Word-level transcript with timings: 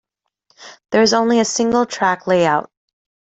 There 0.89 1.03
is 1.03 1.13
only 1.13 1.39
a 1.39 1.45
single 1.45 1.85
track 1.85 2.25
layout. 2.25 2.71